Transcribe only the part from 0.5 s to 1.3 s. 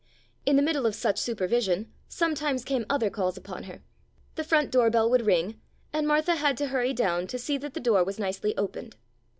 the middle of such